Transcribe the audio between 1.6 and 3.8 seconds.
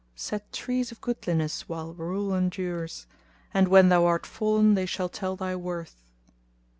while rule endures, * And